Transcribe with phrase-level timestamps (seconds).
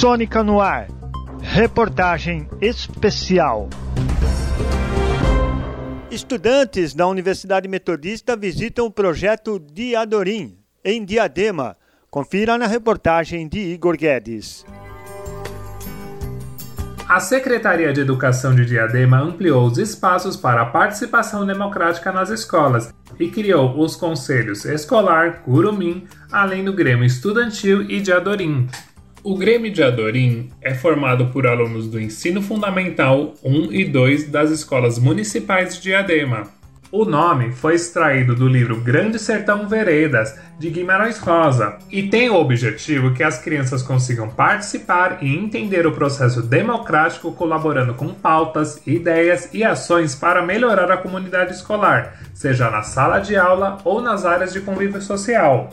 [0.00, 0.86] Sônica no ar.
[1.42, 3.68] Reportagem especial.
[6.08, 11.76] Estudantes da Universidade Metodista visitam o projeto Diadorim, em Diadema.
[12.08, 14.64] Confira na reportagem de Igor Guedes.
[17.08, 22.94] A Secretaria de Educação de Diadema ampliou os espaços para a participação democrática nas escolas
[23.18, 28.68] e criou os conselhos escolar, Curumim, além do Grêmio Estudantil e Diadorim.
[29.28, 34.50] O Grêmio de Adorim é formado por alunos do Ensino Fundamental 1 e 2 das
[34.50, 36.44] escolas municipais de Diadema.
[36.90, 42.36] O nome foi extraído do livro Grande Sertão Veredas, de Guimarães Rosa, e tem o
[42.36, 49.50] objetivo que as crianças consigam participar e entender o processo democrático colaborando com pautas, ideias
[49.52, 54.54] e ações para melhorar a comunidade escolar, seja na sala de aula ou nas áreas
[54.54, 55.68] de convívio social.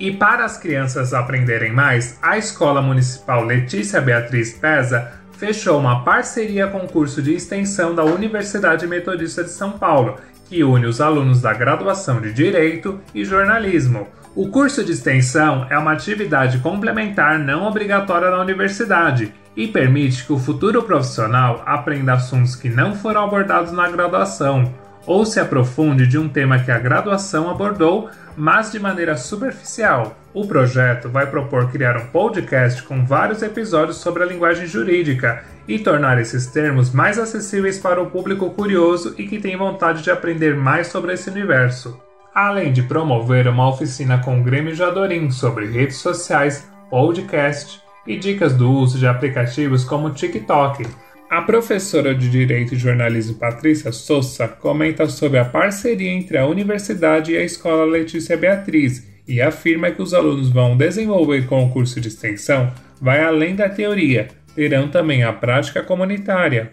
[0.00, 6.66] E para as crianças aprenderem mais, a Escola Municipal Letícia Beatriz Pesa fechou uma parceria
[6.68, 10.16] com o curso de extensão da Universidade Metodista de São Paulo,
[10.48, 14.08] que une os alunos da graduação de Direito e Jornalismo.
[14.34, 20.32] O curso de extensão é uma atividade complementar não obrigatória na universidade e permite que
[20.32, 24.72] o futuro profissional aprenda assuntos que não foram abordados na graduação
[25.10, 30.16] ou se aprofunde de um tema que a graduação abordou, mas de maneira superficial.
[30.32, 35.80] O projeto vai propor criar um podcast com vários episódios sobre a linguagem jurídica e
[35.80, 40.54] tornar esses termos mais acessíveis para o público curioso e que tem vontade de aprender
[40.54, 42.00] mais sobre esse universo.
[42.32, 48.52] Além de promover uma oficina com o Grêmio Jadorim sobre redes sociais, podcast e dicas
[48.52, 50.86] do uso de aplicativos como TikTok.
[51.30, 57.30] A professora de Direito e Jornalismo Patrícia Souza comenta sobre a parceria entre a universidade
[57.30, 62.00] e a escola Letícia Beatriz e afirma que os alunos vão desenvolver com o curso
[62.00, 64.26] de extensão vai além da teoria,
[64.56, 66.72] terão também a prática comunitária.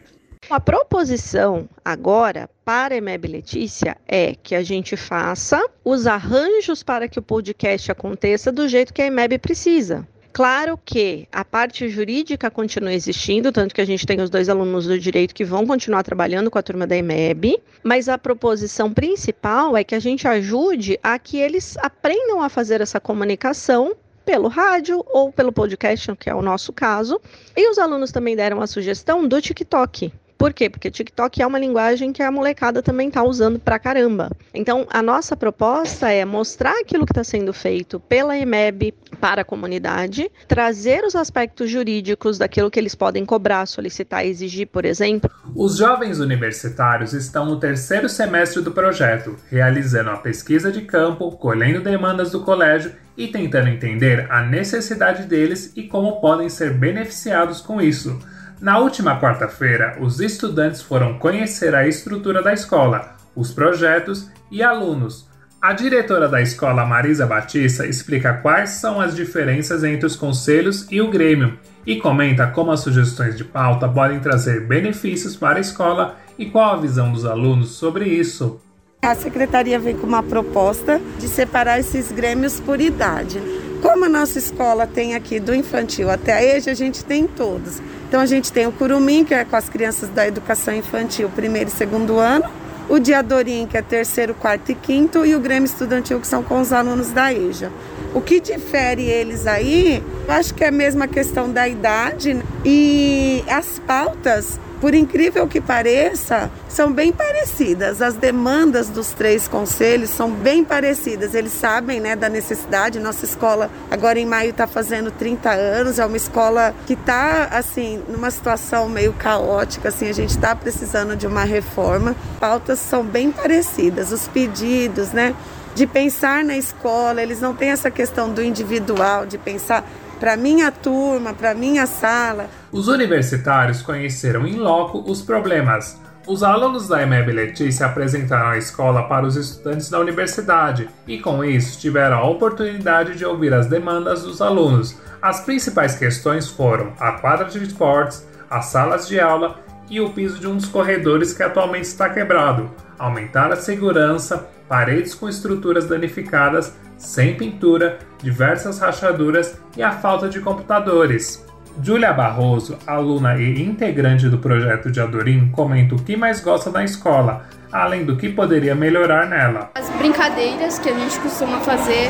[0.49, 7.07] A proposição agora para a EMEB Letícia é que a gente faça os arranjos para
[7.07, 10.07] que o podcast aconteça do jeito que a EMEB precisa.
[10.37, 14.85] Claro que a parte jurídica continua existindo, tanto que a gente tem os dois alunos
[14.85, 19.75] do direito que vão continuar trabalhando com a turma da EMEB, mas a proposição principal
[19.75, 25.03] é que a gente ajude a que eles aprendam a fazer essa comunicação pelo rádio
[25.07, 27.19] ou pelo podcast, que é o nosso caso.
[27.55, 30.13] E os alunos também deram a sugestão do TikTok.
[30.37, 30.69] Por quê?
[30.69, 34.29] Porque TikTok é uma linguagem que a molecada também está usando pra caramba.
[34.53, 39.45] Então, a nossa proposta é mostrar aquilo que está sendo feito pela EMEB para a
[39.45, 45.29] comunidade, trazer os aspectos jurídicos daquilo que eles podem cobrar, solicitar, exigir, por exemplo.
[45.55, 51.81] Os jovens universitários estão no terceiro semestre do projeto, realizando a pesquisa de campo, colhendo
[51.81, 57.81] demandas do colégio e tentando entender a necessidade deles e como podem ser beneficiados com
[57.81, 58.19] isso.
[58.59, 65.27] Na última quarta-feira, os estudantes foram conhecer a estrutura da escola, os projetos e alunos.
[65.61, 70.99] A diretora da escola, Marisa Batista, explica quais são as diferenças entre os conselhos e
[71.01, 76.15] o Grêmio e comenta como as sugestões de pauta podem trazer benefícios para a escola
[76.37, 78.59] e qual a visão dos alunos sobre isso.
[79.03, 83.39] A secretaria vem com uma proposta de separar esses grêmios por idade.
[83.81, 87.81] Como a nossa escola tem aqui do infantil até a EJA, a gente tem todos.
[88.07, 91.69] Então a gente tem o Curumim, que é com as crianças da educação infantil, primeiro
[91.69, 92.45] e segundo ano,
[92.89, 96.61] o Diadorim, que é terceiro, quarto e quinto, e o Grêmio Estudantil, que são com
[96.61, 97.71] os alunos da EJA.
[98.13, 103.43] O que difere eles aí, eu acho que é a mesma questão da idade e
[103.47, 108.01] as pautas por incrível que pareça, são bem parecidas.
[108.01, 111.33] As demandas dos três conselhos são bem parecidas.
[111.33, 112.99] Eles sabem né, da necessidade.
[112.99, 115.99] Nossa escola, agora em maio, está fazendo 30 anos.
[115.99, 119.89] É uma escola que está, assim, numa situação meio caótica.
[119.89, 122.15] Assim, a gente está precisando de uma reforma.
[122.39, 124.11] Pautas são bem parecidas.
[124.11, 125.35] Os pedidos, né?
[125.73, 129.87] De pensar na escola, eles não têm essa questão do individual, de pensar
[130.19, 132.49] para minha turma, para minha sala.
[132.71, 135.99] Os universitários conheceram em loco os problemas.
[136.27, 141.41] Os alunos da EMEB Letícia apresentaram a escola para os estudantes da universidade e, com
[141.41, 144.97] isso, tiveram a oportunidade de ouvir as demandas dos alunos.
[145.21, 149.59] As principais questões foram a quadra de esportes, as salas de aula
[149.89, 152.69] e o piso de um dos corredores que atualmente está quebrado,
[152.99, 160.39] aumentar a segurança, paredes com estruturas danificadas, sem pintura, diversas rachaduras e a falta de
[160.39, 161.45] computadores.
[161.81, 166.83] Júlia Barroso, aluna e integrante do projeto de Adorim, comenta o que mais gosta da
[166.83, 169.69] escola, além do que poderia melhorar nela.
[169.75, 172.09] As brincadeiras que a gente costuma fazer,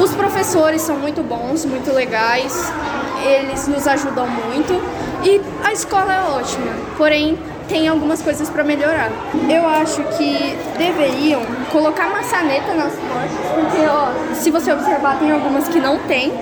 [0.00, 2.72] os professores são muito bons, muito legais.
[3.24, 4.72] eles nos ajudam muito
[5.22, 6.72] e a escola é ótima.
[6.96, 7.38] Porém,
[7.68, 9.10] tem algumas coisas para melhorar.
[9.48, 15.68] Eu acho que deveriam colocar maçaneta nas portas, porque ó, se você observar tem algumas
[15.68, 16.32] que não tem.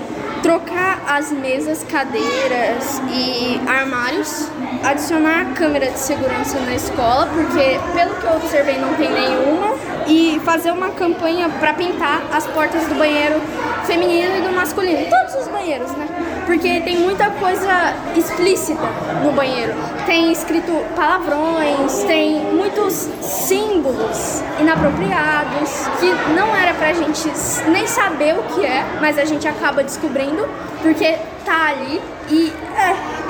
[0.43, 4.49] Trocar as mesas, cadeiras e armários,
[4.83, 9.77] adicionar câmera de segurança na escola, porque pelo que eu observei não tem nenhuma,
[10.09, 13.41] e fazer uma campanha para pintar as portas do banheiro
[13.85, 16.09] feminino e do masculino, todos os banheiros, né?
[16.53, 18.87] Porque tem muita coisa explícita
[19.25, 19.73] no banheiro.
[20.05, 27.27] Tem escrito palavrões, tem muitos símbolos inapropriados que não era pra gente
[27.71, 30.47] nem saber o que é, mas a gente acaba descobrindo
[30.83, 32.53] porque tá ali e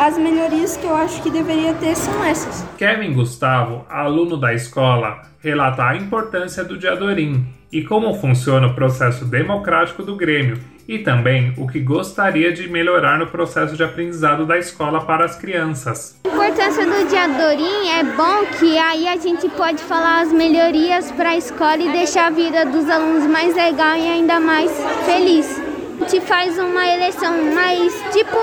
[0.03, 2.67] as melhorias que eu acho que deveria ter são essas.
[2.77, 9.25] Kevin Gustavo, aluno da escola, relata a importância do Diadorim e como funciona o processo
[9.25, 10.59] democrático do Grêmio
[10.89, 15.37] e também o que gostaria de melhorar no processo de aprendizado da escola para as
[15.37, 16.19] crianças.
[16.25, 21.31] A importância do Diadorim é bom que aí a gente pode falar as melhorias para
[21.31, 24.73] a escola e deixar a vida dos alunos mais legal e ainda mais
[25.07, 25.61] feliz.
[26.01, 28.37] A gente faz uma eleição mais tipo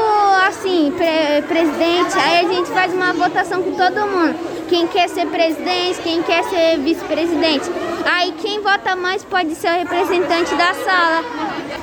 [0.69, 5.25] assim, pre presidente, aí a gente faz uma votação com todo mundo quem quer ser
[5.25, 7.65] presidente, quem quer ser vice-presidente.
[8.05, 11.23] Aí quem vota mais pode ser o representante da sala.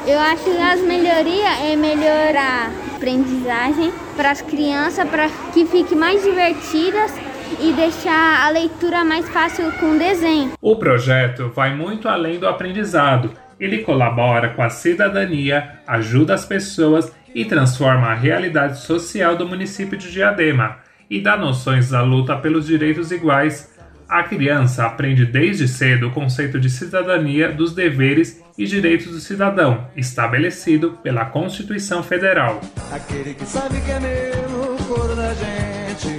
[0.06, 5.99] Eu acho que as melhorias é melhorar a aprendizagem para as crianças, para que fiquem
[5.99, 7.12] mais divertidas
[7.61, 10.53] e deixar a leitura mais fácil com desenho.
[10.62, 13.32] O projeto vai muito além do aprendizado.
[13.59, 19.99] Ele colabora com a cidadania, ajuda as pessoas e transforma a realidade social do município
[19.99, 20.79] de Diadema
[21.11, 23.71] e dá noções da luta pelos direitos iguais.
[24.09, 29.87] A criança aprende desde cedo o conceito de cidadania, dos deveres e direitos do cidadão,
[29.94, 32.59] estabelecido pela Constituição Federal.
[32.91, 36.19] Aquele que sabe que é meu, coro da gente,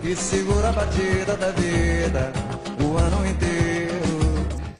[0.00, 2.32] que segura a batida da vida
[2.82, 3.92] o ano inteiro.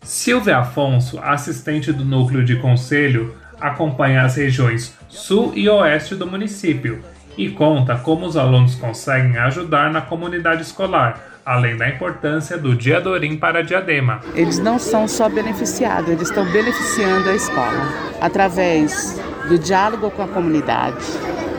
[0.02, 7.04] Silvia Afonso, assistente do núcleo de conselho, acompanha as regiões sul e oeste do município
[7.36, 13.36] e conta como os alunos conseguem ajudar na comunidade escolar, além da importância do Diadorim
[13.36, 14.20] para Diadema.
[14.34, 17.88] Eles não são só beneficiados, eles estão beneficiando a escola
[18.20, 21.04] através do diálogo com a comunidade,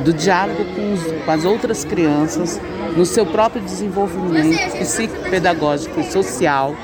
[0.04, 2.60] do diálogo com, os, com as outras crianças,
[2.98, 6.76] no seu próprio desenvolvimento psicopedagógico e social,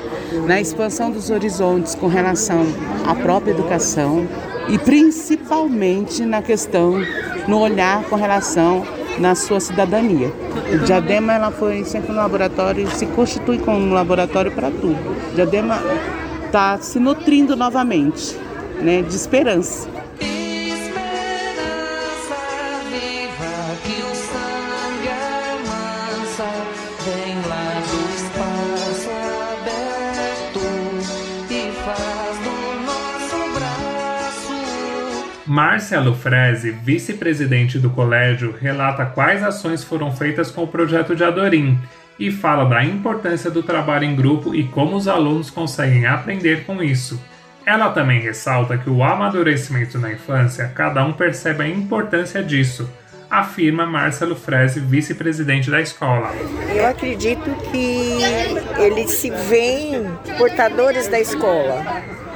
[0.46, 2.64] na expansão dos horizontes com relação
[3.06, 4.28] à própria educação
[4.70, 6.94] e principalmente na questão
[7.48, 8.84] no olhar com relação
[9.18, 10.32] na sua cidadania.
[10.72, 14.96] O Diadema ela foi sempre um laboratório se constitui como um laboratório para tudo.
[15.32, 15.78] O Diadema
[16.46, 18.36] está se nutrindo novamente,
[18.80, 19.88] né, de esperança.
[35.50, 41.76] Márcia Lufreze, vice-presidente do colégio, relata quais ações foram feitas com o projeto de Adorim
[42.16, 46.80] e fala da importância do trabalho em grupo e como os alunos conseguem aprender com
[46.80, 47.20] isso.
[47.66, 52.88] Ela também ressalta que o amadurecimento na infância, cada um percebe a importância disso,
[53.28, 56.30] afirma Márcia Lufreze, vice-presidente da escola.
[56.72, 58.20] Eu acredito que
[58.78, 61.84] eles se veem portadores da escola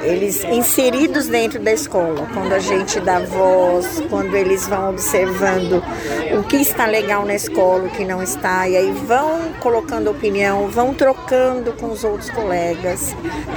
[0.04, 5.82] eles inseridos dentro da escola, quando a gente dá voz, quando eles vão observando
[6.38, 10.68] o que está legal na escola, o que não está, e aí vão colocando opinião,
[10.68, 13.14] vão trocando com os outros colegas,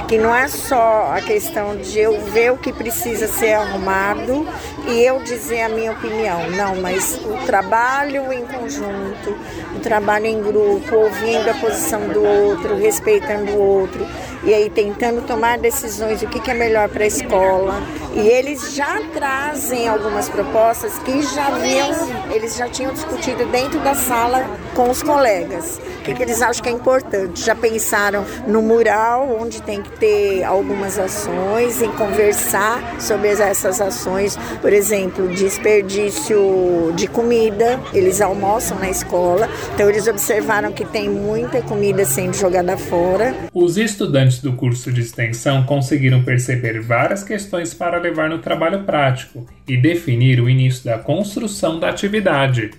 [0.08, 4.46] que não é só a questão de eu ver o que precisa ser arrumado
[4.88, 9.36] e eu dizer a minha opinião, não, mas o trabalho em conjunto,
[9.76, 14.06] o trabalho em grupo, ouvindo a posição do outro, respeitando o outro
[14.48, 17.82] e aí tentando tomar decisões o que, que é melhor para a escola.
[18.14, 21.90] E eles já trazem algumas propostas que já haviam,
[22.32, 25.80] eles já tinham discutido dentro da sala com os colegas.
[25.98, 27.44] O que, que eles acham que é importante?
[27.44, 34.38] Já pensaram no mural, onde tem que ter algumas ações, em conversar sobre essas ações,
[34.60, 37.78] por exemplo, desperdício de comida.
[37.92, 43.34] Eles almoçam na escola, então eles observaram que tem muita comida sendo jogada fora.
[43.52, 49.46] Os estudantes do curso de extensão conseguiram perceber várias questões para levar no trabalho prático
[49.66, 52.70] e definir o início da construção da atividade.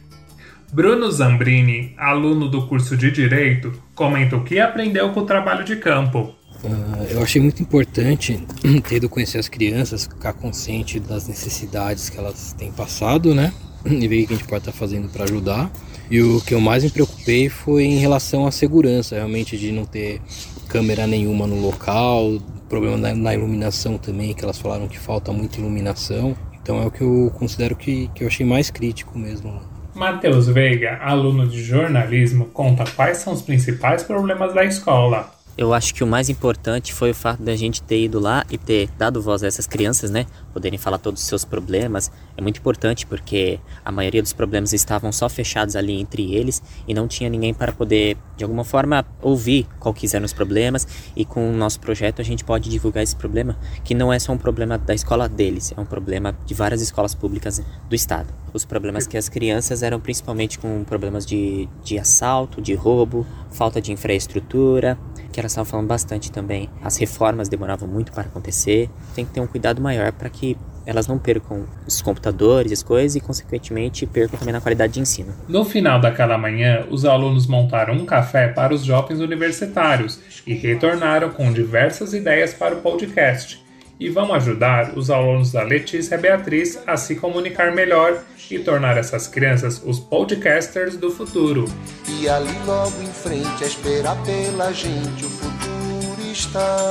[0.71, 5.75] Bruno Zambrini, aluno do curso de Direito, comenta o que aprendeu com o trabalho de
[5.75, 6.35] campo.
[6.63, 8.39] Uh, eu achei muito importante
[8.87, 13.51] ter ido conhecer as crianças, ficar consciente das necessidades que elas têm passado, né?
[13.85, 15.71] e ver o que a gente pode estar fazendo para ajudar.
[16.11, 19.85] E o que eu mais me preocupei foi em relação à segurança, realmente de não
[19.85, 20.21] ter
[20.67, 25.59] câmera nenhuma no local, problema na, na iluminação também, que elas falaram que falta muita
[25.59, 26.35] iluminação.
[26.61, 29.59] Então é o que eu considero que, que eu achei mais crítico mesmo.
[29.95, 35.31] Matheus Veiga, aluno de jornalismo, conta quais são os principais problemas da escola.
[35.59, 38.57] Eu acho que o mais importante foi o fato da gente ter ido lá e
[38.57, 40.25] ter dado voz a essas crianças, né?
[40.53, 42.09] Poderem falar todos os seus problemas.
[42.37, 46.93] É muito importante porque a maioria dos problemas estavam só fechados ali entre eles e
[46.93, 50.87] não tinha ninguém para poder, de alguma forma, ouvir qual eram os problemas.
[51.13, 54.31] E com o nosso projeto a gente pode divulgar esse problema, que não é só
[54.31, 58.33] um problema da escola deles, é um problema de várias escolas públicas do estado.
[58.53, 63.81] Os problemas que as crianças eram principalmente com problemas de, de assalto, de roubo, falta
[63.81, 64.97] de infraestrutura,
[65.31, 66.69] que elas estavam falando bastante também.
[66.83, 68.89] As reformas demoravam muito para acontecer.
[69.15, 73.15] Tem que ter um cuidado maior para que elas não percam os computadores, as coisas
[73.15, 75.33] e, consequentemente, percam também na qualidade de ensino.
[75.47, 81.29] No final daquela manhã, os alunos montaram um café para os jovens universitários e retornaram
[81.29, 83.63] com diversas ideias para o podcast.
[83.99, 89.27] E vão ajudar os alunos da Letícia Beatriz a se comunicar melhor e tornar essas
[89.27, 91.65] crianças os podcasters do futuro.
[92.07, 96.87] E ali logo em frente a esperar pela gente o futuro está.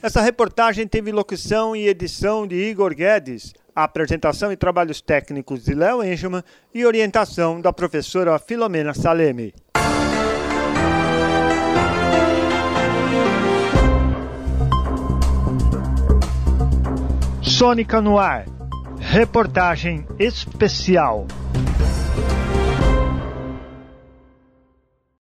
[0.00, 6.02] Essa reportagem teve locução e edição de Igor Guedes, apresentação e trabalhos técnicos de Léo
[6.02, 9.52] Engelman e orientação da professora Filomena Saleme.
[17.60, 18.46] Sônica no ar.
[18.98, 21.26] Reportagem especial.